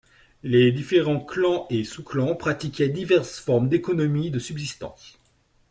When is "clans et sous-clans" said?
1.19-2.33